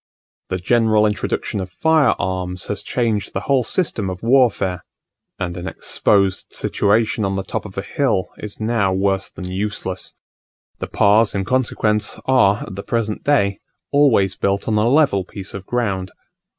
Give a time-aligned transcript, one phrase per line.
[0.49, 4.83] The general introduction of fire arms has changed the whole system of warfare;
[5.37, 10.11] and an exposed situation on the top of a hill is now worse than useless.
[10.79, 13.59] The Pas in consequence are, at the present day,
[13.91, 16.09] always built on a level piece of ground.